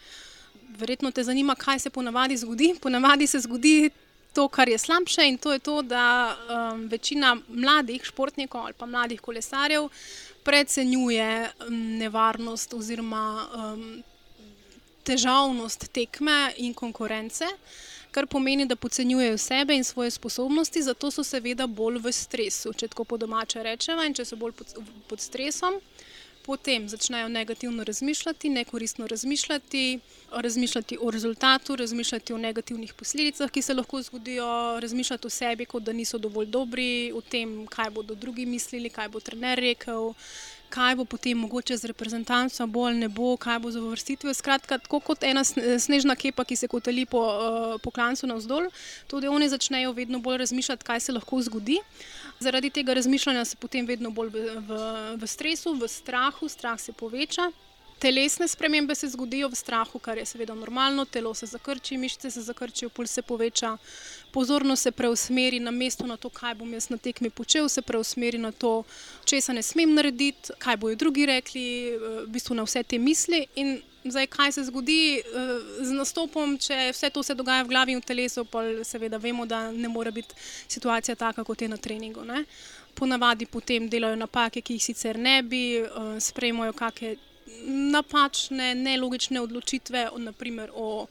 [0.78, 2.74] Verjetno te zanima, kaj se ponavadi zgodi.
[2.80, 3.90] Ponavadi se zgodi
[4.32, 8.86] to, kar je slabše, in to je to, da um, večina mladih športnikov ali pa
[8.86, 9.88] mladih kolesarjev
[10.44, 14.02] precenjuje um, nevarnost oziroma um,
[15.04, 17.48] težavnost tekme in konkurence
[18.12, 22.90] kar pomeni, da podcenjujejo sebe in svoje sposobnosti, zato so seveda bolj v stresu, če
[22.92, 24.74] tako po domače rečemo, in če so bolj pod,
[25.08, 25.80] pod stresom.
[26.42, 29.82] Potem začnejo negativno razmišljati, nekoristno razmišljati,
[30.44, 34.48] razmišljati o rezultatu, razmišljati o negativnih posledicah, ki se lahko zgodijo,
[34.82, 39.08] razmišljati o sebi, kot da niso dovolj dobri, o tem, kaj bodo drugi mislili, kaj
[39.08, 40.10] bo trener rekel,
[40.72, 44.34] kaj bo potem mogoče z reprezentanco, bolj ne bo, kaj bo z uvrstitvijo.
[44.34, 48.70] Skratka, tako kot ena snežna kepa, ki se kotali po, eh, po klancu navzdol,
[49.06, 51.78] tudi oni začnejo vedno bolj razmišljati, kaj se lahko zgodi.
[52.40, 54.80] Zaradi tega razmišljanja se potem vedno bolj v, v,
[55.20, 57.50] v stresu, v strahu, strah se poveča.
[58.02, 62.42] Telesne spremembe se zgodijo v strahu, kar je seveda normalno, telo se zakrči, mišice se
[62.42, 63.76] zakrčijo, puls se poveča,
[64.32, 68.42] pozornost se preusmeri na mesto, na to, kaj bom jaz na tekmi počel, se preusmeri
[68.42, 68.82] na to,
[69.24, 73.46] česa ne smem narediti, kaj bojo drugi rekli, v bistvu na vse te misli.
[73.54, 77.94] In zdaj, kaj se zgodi eh, z nastopom, če vse to se dogaja v glavi
[77.94, 80.34] in v telesu, pa seveda vemo, da ne more biti
[80.66, 82.26] situacija taka, kot je na treningu.
[82.26, 82.48] Ne?
[82.98, 87.30] Ponavadi potem delajo napake, ki jih sicer ne bi, eh, sprejmajo kakšne
[87.92, 91.06] napačne, nelogične odločitve, naprimer o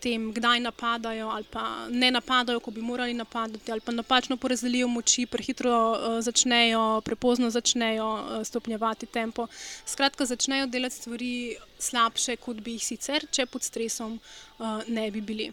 [0.00, 4.88] tem, kdaj napadajo ali pa ne napadajo, ko bi morali napadati, ali pa napačno porazdelijo
[4.88, 9.46] moči, prehitro uh, začnejo, prepozno začnejo uh, stopnjevati tempo.
[9.86, 15.20] Skratka, začnejo delati stvari slabše, kot bi jih sicer, če pod stresom uh, ne bi
[15.20, 15.52] bili.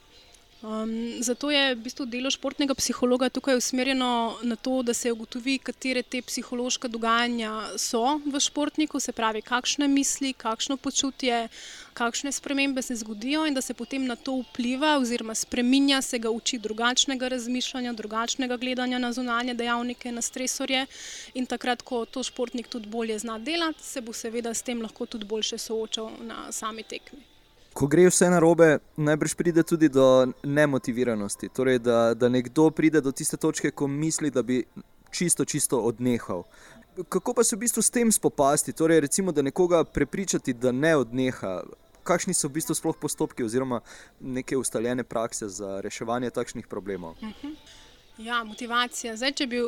[0.64, 5.58] Um, zato je v bistvu delo športnega psihologa tukaj usmerjeno na to, da se ugotovi,
[5.60, 11.50] katere te psihološke dogajanja so v športniku, se pravi, kakšne misli, kakšno počutje,
[11.94, 16.32] kakšne spremembe se zgodijo in da se potem na to vpliva oziroma spreminja, se ga
[16.32, 20.86] uči drugačnega razmišljanja, drugačnega gledanja na zunanje dejavnike, na stresorje.
[21.34, 25.06] In takrat, ko to športnik tudi bolje zna delati, se bo seveda s tem lahko
[25.06, 27.33] tudi boljše soočal na sami tekmi.
[27.74, 31.50] Ko gre vse na robe, najbrž pride tudi do nemotiviranosti.
[31.50, 34.64] Torej, da, da nekdo pride do tiste točke, ko misli, da bi
[35.12, 36.44] čisto, čisto odnehal.
[37.10, 38.74] Kako pa se v bistvu s tem spopasti?
[38.74, 41.64] Torej, recimo, da nekoga prepričati, da ne odneha.
[42.04, 43.80] Kakšni so v bistvu postopki oziroma
[44.20, 47.16] neke ustaljene prakse za reševanje takšnih problemov?
[47.22, 47.56] Uh -huh.
[48.18, 49.16] Ja, motivacija.
[49.18, 49.60] Zdaj, če bi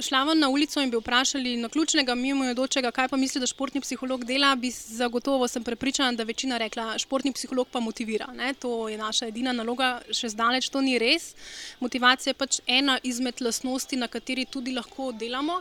[0.00, 4.24] šla na ulico in bi vprašali na ključnega mimojodočega, kaj pa misli, da športni psiholog
[4.24, 8.30] dela, bi zagotovo sem prepričana, da večina rekla, športni psiholog pa motivira.
[8.32, 8.54] Ne?
[8.54, 11.34] To je naša edina naloga, še zdaleč to ni res.
[11.80, 15.60] Motivacija je pač ena izmed lastnosti, na kateri tudi lahko delamo.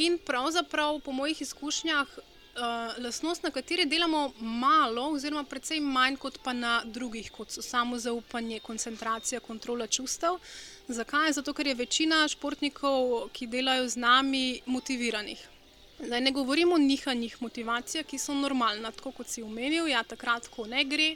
[0.00, 2.18] In pravzaprav, po mojih izkušnjah,
[2.56, 7.62] uh, lastnost, na kateri delamo malo, oziroma precej manj kot pa na drugih, kot so
[7.62, 10.40] samo zaupanje, koncentracija, kontrola čustev.
[10.88, 11.32] Zakaj?
[11.32, 15.40] Zato, ker je večina športnikov, ki delajo z nami, motiviranih.
[16.04, 20.48] Zdaj ne govorimo o nihanjih motivacije, ki so normalna, tako kot si omenil, ja, takrat,
[20.52, 21.14] ko ne gre.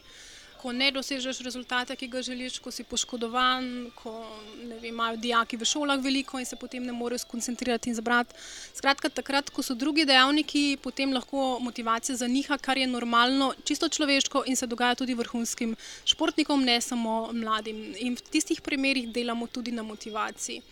[0.58, 4.12] Ko ne dosežeš rezultata, ki ga želiš, ko si poškodovan, ko
[4.58, 8.34] vem, imajo dijaki v šolah veliko in se potem ne morejo skoncentrirati in zbrati.
[8.74, 14.44] Skratka, takrat, ko so drugi dejavniki, potem lahko motivacija zaniha, kar je normalno, čisto človeško
[14.46, 17.94] in se dogaja tudi vrhunskim športnikom, ne samo mladim.
[17.98, 20.62] In v tistih primerih delamo tudi na motivaciji.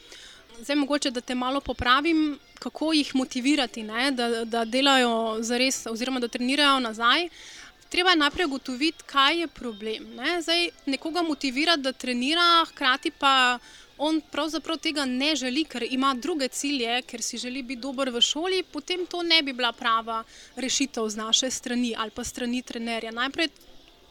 [0.61, 6.29] Zdaj, mogoče, da te malo popravim, kako jih motivirati, da, da delajo zares, oziroma da
[6.29, 7.29] trenirajo nazaj.
[7.91, 10.09] Treba je najprej ugotoviti, kaj je problem.
[10.15, 10.43] Ne?
[10.43, 13.59] Zdaj, nekoga motivirati, da trenira, hkrati pa
[13.99, 18.21] on pravzaprav tega ne želi, ker ima druge cilje, ker si želi biti dober v
[18.21, 20.25] šoli, potem to ne bi bila prava
[20.57, 23.11] rešitev z naše strani ali pa strani trenerja.
[23.11, 23.49] Najprej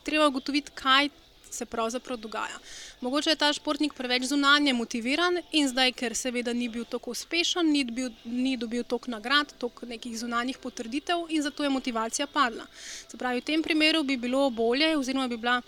[0.04, 1.10] treba ugotoviti, kaj
[1.56, 2.60] se pravzaprav dogaja.
[3.02, 7.72] Mogoče je ta športnik preveč zunanje motiviran in zdaj, ker seveda ni bil tako uspešen,
[7.72, 12.68] ni, bil, ni dobil toliko nagrad, toliko nekih zunanjih potrditev in zato je motivacija padla.
[13.08, 15.62] Se pravi, v tem primeru bi bilo bolje, oziroma bi bila.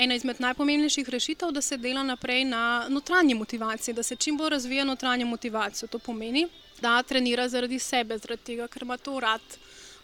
[0.00, 4.36] Ena izmed najpomembnejših rešitev je, da se dela naprej na notranji motivaciji, da se čim
[4.36, 5.88] bolj razvija notranja motivacija.
[5.88, 6.46] To pomeni,
[6.80, 9.58] da trenira zaradi sebe, zaradi tega, ker ima to rad,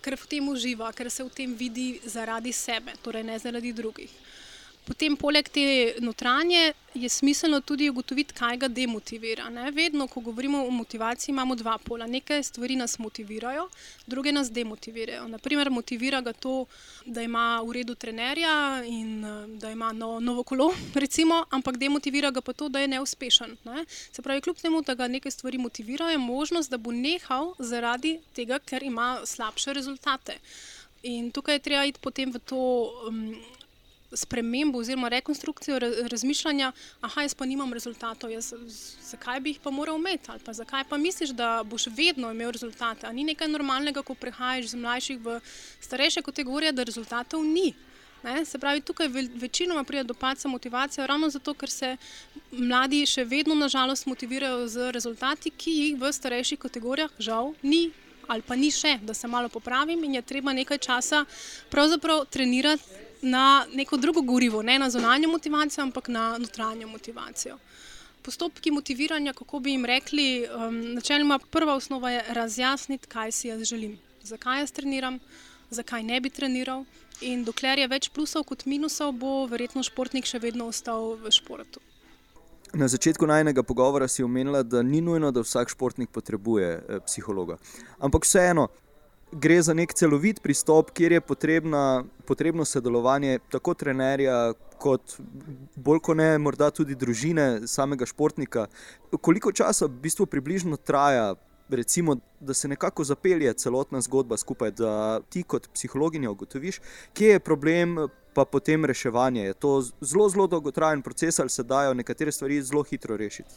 [0.04, 4.12] ker v tem uživa, ker se v tem vidi zaradi sebe, torej ne zaradi drugih.
[4.86, 9.48] Potem, poleg te notranje, je smiselno tudi ugotoviti, kaj ga demotivira.
[9.50, 9.70] Ne?
[9.74, 12.06] Vedno, ko govorimo o motivaciji, imamo dva pola.
[12.06, 13.64] Nekaj stvari nas motivirajo,
[14.06, 15.26] druge nas demotivirajo.
[15.28, 16.66] Naprimer, motivira ga to,
[17.04, 19.26] da ima v redu trenerja in
[19.58, 20.70] da ima no, novo kolo,
[21.04, 23.56] recimo, ampak demotivira ga pa to, da je neuspešen.
[23.64, 23.84] Ne?
[23.90, 28.20] Se pravi, kljub temu, da ga nekaj stvari motivirajo, je možnost, da bo nehal zaradi
[28.38, 30.38] tega, ker ima slabše rezultate.
[31.02, 32.62] In tukaj je treba iti potem v to.
[33.08, 33.34] Um,
[34.12, 35.78] spremembo oziroma rekonstrukcijo
[36.10, 38.52] razmišljanja, ah, jaz pa nimam rezultatov, jaz,
[39.02, 42.50] zakaj bi jih pa moral imeti, ali pa zakaj pa misliš, da boš vedno imel
[42.50, 43.06] rezultate.
[43.06, 45.40] Ali ni nekaj normalnega, ko prehajaš iz mlajših v
[45.80, 47.74] starejše kategorije, da rezultatov ni.
[48.22, 48.44] Ne?
[48.44, 51.96] Se pravi, tukaj večinoma pride do paca motivacije, ravno zato, ker se
[52.50, 57.90] mladi še vedno, nažalost, motivirajo z rezultati, ki jih v starejših kategorijah žal ni.
[58.26, 61.24] Ali pa ni še, da se malo popravim, in je treba nekaj časa
[62.30, 67.58] trenirati na neko drugo gorivo, ne na zunanjo motivacijo, ampak na notranjo motivacijo.
[68.22, 73.62] Postopki motiviranja, kako bi jim rekli, um, načeloma prva osnova je razjasniti, kaj si jaz
[73.62, 75.18] želim, zakaj jaz treniram,
[75.70, 76.84] zakaj ne bi treniral.
[77.20, 81.80] In dokler je več plusov kot minusov, bo verjetno športnik še vedno ostal v športu.
[82.76, 87.56] Na začetku najnega pogovora si omenila, da ni nujno, da vsak športnik potrebuje eh, psihologa.
[87.98, 88.68] Ampak vseeno,
[89.32, 95.16] gre za nek celovit pristop, kjer je potrebna, potrebno sodelovanje tako trenerja, kot
[95.76, 98.66] bolj kot ne, morda tudi družine samega športnika.
[99.20, 101.34] Koliko časa v bistvu približno traja,
[101.68, 106.80] recimo, da se nekako zapelje celotna zgodba skupaj, da ti kot psihologinja ugotoviš,
[107.14, 107.98] kje je problem.
[108.36, 109.46] Pa potem reševanje.
[109.46, 113.54] Je to zelo, zelo dolgotrajen proces, ali se dajo nekatere stvari zelo hitro rešiti?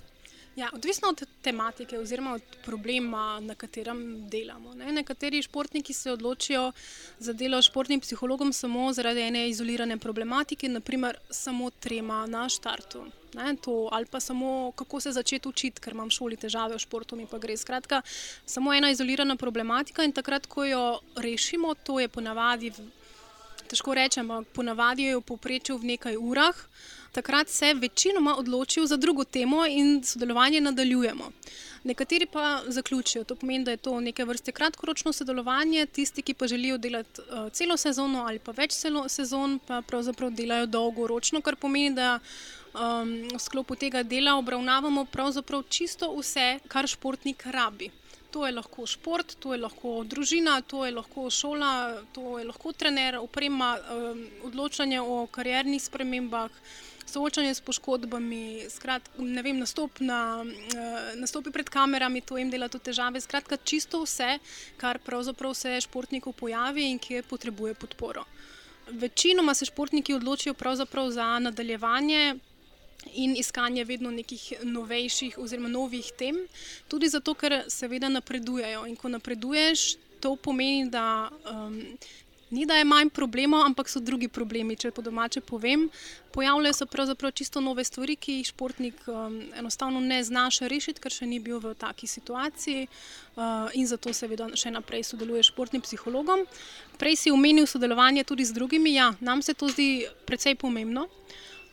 [0.55, 4.73] Ja, odvisno od tematike oziroma od problema, na katerem delamo.
[4.73, 4.91] Ne.
[4.91, 6.71] Nekateri športniki se odločijo
[7.19, 13.05] za delo športnim psihologom samo zaradi ene izolirane problematike, naprimer samo trema na štartu.
[13.33, 16.81] Ne, to, ali pa samo kako se začeti učiti, ker imam v šoli težave v
[16.81, 17.57] športu, mi pa gre.
[17.57, 18.01] Skratka,
[18.45, 22.73] samo ena izolirana problematika in takrat, ko jo rešimo, to je ponavadi
[23.69, 26.58] težko rečem, ponavadi je v povprečju v nekaj urah,
[27.12, 31.32] takrat se večinoma odločijo za drugo temo in sodelovanje nadaljujemo.
[31.84, 33.23] Nekateri pa zaključijo.
[33.23, 37.51] To pomeni, da je to neke vrste kratkoročno sodelovanje, tisti, ki pa želijo delati uh,
[37.51, 38.75] celo sezono ali pa več
[39.08, 42.19] sezon, pa pravzaprav delajo dolgoročno, kar pomeni, da
[42.73, 47.91] um, v sklopu tega dela obravnavamo pravzaprav čisto vse, kar športnik rabi.
[48.29, 52.73] To je lahko šport, to je lahko družina, to je lahko šola, to je lahko
[52.77, 53.71] trener, oprema,
[54.45, 56.53] odločanje o kariernih spremembah
[57.09, 62.91] soočanje s poškodbami, skrat, vem, nastop na, uh, nastopi pred kamerami, to jim dela tudi
[62.91, 63.21] težave.
[63.21, 64.37] Skratka, čisto vse,
[64.77, 68.25] kar pravzaprav se športniku pojavi in ki potrebuje podporo.
[68.89, 70.53] Večinoma se športniki odločijo
[71.09, 72.35] za nadaljevanje.
[73.15, 76.35] In iskanje vedno nekih novejših, oziroma novih tem,
[76.91, 78.83] tudi zato, ker seveda napredujejo.
[78.85, 81.79] In ko napreduješ, to pomeni, da um,
[82.49, 84.75] ni da je manj problemov, ampak so drugi problemi.
[84.75, 85.88] Če po domače povem,
[86.33, 91.01] pojavljajo se pravzaprav čisto nove stvari, ki jih športnik um, enostavno ne zna še rešiti,
[91.01, 95.51] ker še ni bil v taki situaciji uh, in zato seveda še naprej sodeluje s
[95.53, 96.45] športnim psihologom.
[96.97, 101.07] Prej si omenil sodelovanje tudi z drugimi, ja, nam se to zdi precej pomembno.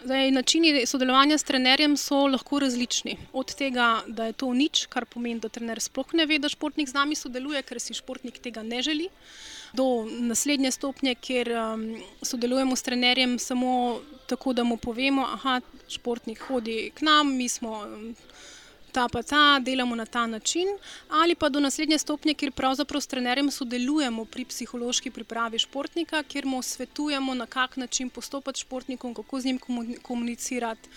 [0.04, 3.16] Zdaj, načini sodelovanja s trenerjem so lahko različni.
[3.32, 6.88] Od tega, da je to nič, kar pomeni, da trener sploh ne ve, da športnik
[6.88, 9.08] z nami sodeluje, ker si športnik tega ne želi
[9.72, 11.86] do naslednje stopnje, kjer um,
[12.22, 17.72] sodelujemo s trenerjem samo tako, da mu povemo, da športnik hodi k nam, mi smo
[17.78, 18.14] um,
[18.96, 20.68] ta pa ta, delamo na ta način.
[21.10, 26.46] Ali pa do naslednje stopnje, kjer pravzaprav s trenerjem sodelujemo pri psihološki pripravi športnika, kjer
[26.46, 29.58] mu svetujemo, na kak način postopati s športnikom, kako z njim
[30.02, 30.88] komunicirati.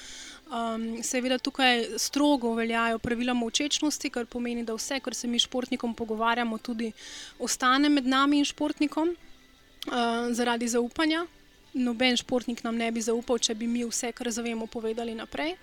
[0.49, 5.93] Um, seveda tukaj strogo veljajo pravila močečnosti, kar pomeni, da vse, kar se mi športnikom
[5.93, 6.91] pogovarjamo, tudi
[7.39, 9.93] ostane med nami in športnikom uh,
[10.31, 11.25] zaradi zaupanja.
[11.73, 15.57] Noben športnik nam ne bi zaupal, če bi mi vse, kar zavemo, povedali naprej.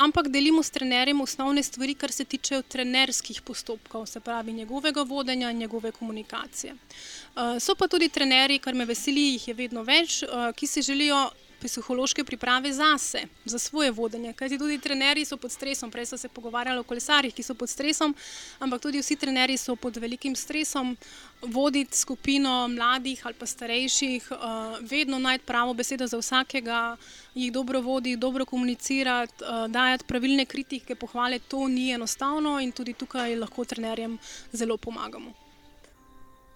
[0.00, 5.50] Ampak delimo s trenerjem osnovne stvari, kar se tiče trenerskih postopkov, se pravi njegovega vodenja
[5.50, 6.72] in njegove komunikacije.
[6.72, 10.82] Uh, so pa tudi trenerji, kar me veseli, jih je vedno več, uh, ki si
[10.82, 11.28] želijo
[11.60, 14.32] psihološke priprave zase, za svoje vodenje.
[14.32, 17.70] Kajti tudi trenerji so pod stresom, prej so se pogovarjali o kolesarjih, ki so pod
[17.70, 18.14] stresom,
[18.58, 20.96] ampak tudi vsi trenerji so pod velikim stresom.
[21.42, 24.38] Voditi skupino mladih ali pa starejših, uh,
[24.80, 26.96] vedno najti pravo besedo za vsakega,
[27.34, 32.92] jih dobro voditi, dobro komunicirati, uh, dajati pravilne kritike, pohvale, to ni enostavno in tudi
[32.92, 34.18] tukaj lahko trenerjem
[34.52, 35.32] zelo pomagamo.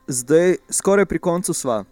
[0.06, 1.84] Zdaj, skoraj pri koncu sva.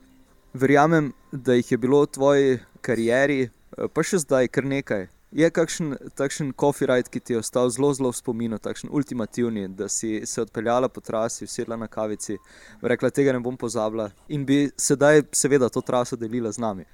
[0.53, 5.09] Verjamem, da jih je bilo v tvoji karieri, eh, pa še zdaj kar nekaj.
[5.33, 9.88] Je kakšen takšen ride, ki ti je ostal zelo, zelo v spominu, takšen ultimativni, da
[9.88, 12.37] si se odpeljala po trasi, sedla na kavici,
[12.83, 16.85] rekla, tega ne bom pozabila in bi sedaj, seveda, to traso delila z nami?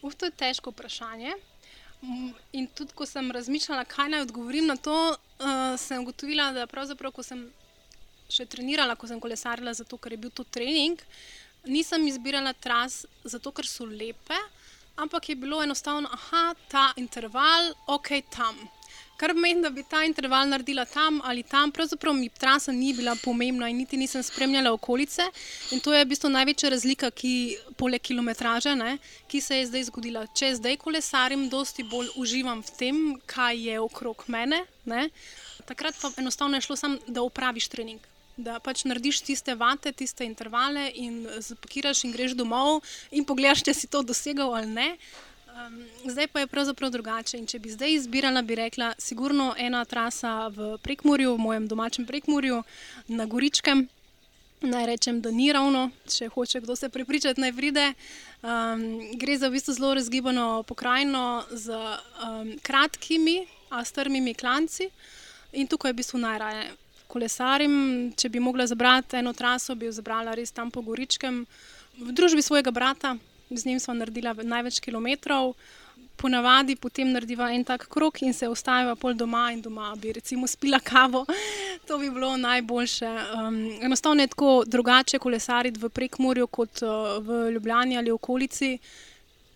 [0.00, 1.36] Uf, to je težko vprašanje.
[2.00, 6.64] Mm, in tudi, ko sem razmišljala, kaj naj odgovorim na to, uh, sem ugotovila, da
[6.66, 7.44] pravzaprav, ko sem
[8.32, 11.02] še trenirala, ko sem kolesarila, zato ker je bil to trening,
[11.68, 14.38] nisem izbirala tras, zato ker so lepe
[15.02, 18.56] ampak je bilo enostavno, da ta interval, ok, tam.
[19.20, 23.16] Kar pomeni, da bi ta interval naredila tam ali tam, pravzaprav mi trasa ni bila
[23.24, 25.26] pomembna in niti nisem spremljala okolice.
[25.70, 27.32] In to je v bistvu največja razlika, ki
[27.76, 28.96] poleg kilometraže, ne,
[29.28, 30.24] ki se je zdaj zgodila.
[30.26, 34.64] Če zdaj kolesarim, dosti bolj uživam v tem, kaj je okrog mene.
[34.88, 35.10] Ne.
[35.68, 38.09] Takrat pa enostavno je šlo samo, da opraviš trening
[38.44, 43.74] da pač narediš tiste vate, tiste intervale in zapakiraš in greš domov in pogledaš, če
[43.74, 44.88] si to dosegal ali ne.
[45.50, 47.38] Um, zdaj pa je pravzaprav drugače.
[47.38, 52.06] In če bi zdaj izbirala, bi rekla, sigurno ena trasa v Prekmorju, v mojem domačem
[52.06, 52.62] Prekmorju,
[53.08, 53.88] na Goričkem.
[54.60, 57.86] Naj rečem, da ni ravno, če hoče kdo se prepričati, naj pride.
[58.42, 58.84] Um,
[59.16, 64.90] gre za v bistvu zelo razgibano pokrajino z um, kratkimi, a strmimi klanci.
[65.52, 66.70] In tukaj je v bistvu najraje
[67.10, 67.74] kolesarim,
[68.16, 71.42] če bi mogla zabrati eno traso, bi jo zabrala res tam po Goričkem,
[71.98, 73.16] v družbi svojega brata,
[73.50, 75.54] z njim smo naredila največ kilometrov.
[76.20, 80.46] Ponavadi potem narediva en tak krok in se ostaja pol doma in doma bi recimo
[80.46, 81.24] spila kavo.
[81.88, 83.08] To bi bilo najboljše.
[83.34, 88.78] Um, enostavno je tako drugače kolesariti v Prekmorju kot uh, v Ljubljani ali okolici,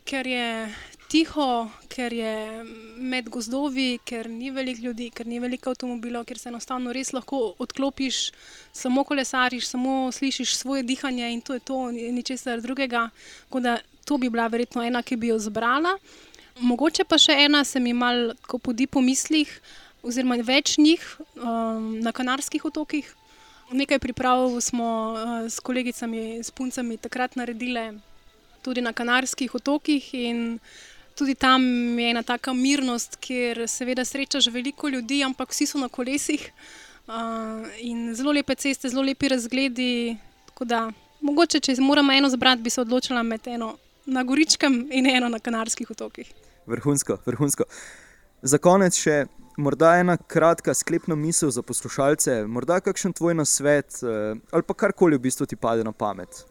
[0.05, 0.75] ker je
[1.09, 2.65] tiho, ker je
[2.99, 7.55] med gozdovi, ker ni veliko ljudi, ker ni veliko avtomobilov, ker se enostavno res lahko
[7.63, 8.31] odklopiš,
[8.73, 13.09] samo kolesariš, samo slišiš svoje dihanje in to je to, ničesar drugega.
[13.53, 15.97] Da, to bi bila verjetno ena, ki bi jo zbrala.
[16.61, 19.51] Mogoče pa še ena, se mi malo podi po mislih,
[20.05, 21.03] oziroma več njih
[21.35, 23.09] um, na Kanarskih otokih.
[23.73, 27.89] Nekaj priprav smo uh, s kolegicami, s puncami takrat naredili
[28.63, 30.11] tudi na Kanarskih otokih.
[31.15, 31.63] Tudi tam
[31.99, 36.51] je ena taka mirnost, kjer seveda srečaš veliko ljudi, ampak vsi so na kolesih.
[37.07, 40.17] Uh, in zelo lepe ceste, zelo lepi razgledi.
[40.61, 40.89] Da,
[41.21, 43.75] mogoče, če moramo eno zbrati, bi se odločila med eno
[44.07, 46.33] na Goričkem in eno na Kanarskih otokih.
[46.67, 47.65] Vrhunsko, vrhunsko.
[48.43, 49.25] Za konec še
[49.57, 55.17] morda ena kratka sklepna misel za poslušalce, morda kakšen tvoj nasvet eh, ali pa karkoli
[55.17, 56.45] v bistvu ti pade na pamet.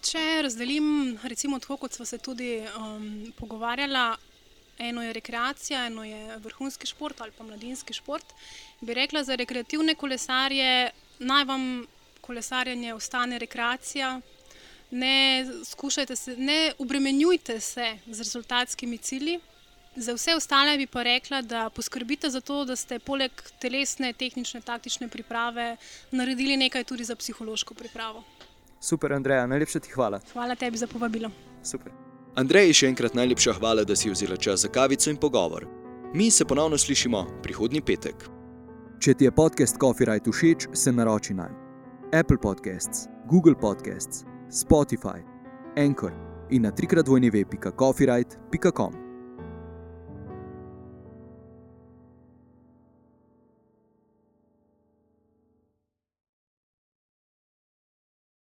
[0.00, 4.04] Če razdelim, recimo, tako kot smo se tudi um, pogovarjali,
[4.80, 8.24] eno je rekreacija, eno je vrhunski šport ali pa mladinski šport.
[8.80, 11.66] Bi rekla za rekreativne kolesarje, naj vam
[12.20, 14.20] kolesarjenje ostane rekreacija.
[14.90, 15.46] Ne,
[16.14, 19.38] se, ne obremenjujte se z rezultatskimi cilji.
[19.96, 24.60] Za vse ostale bi pa rekla, da poskrbite za to, da ste poleg telesne, tehnične,
[24.60, 25.76] taktične priprave
[26.10, 28.24] naredili nekaj tudi za psihološko pripravo.
[28.80, 30.20] Super, Andreja, najlepša ti hvala.
[30.32, 31.30] Hvala tebi za povabilo.
[31.62, 31.92] Super.
[32.34, 35.66] Andrej, še enkrat najlepša hvala, da si vzela čas za kavico in pogovor.
[36.14, 38.24] Mi se ponovno slišimo prihodnji petek.
[39.00, 41.48] Če ti je podcast Coffee Right všeč, se naroči na
[42.12, 45.20] Apple Podcasts, Google Podcasts, Spotify,
[45.76, 46.12] Anchor
[46.50, 48.99] in na trikrat vojni web.coffeeright.com.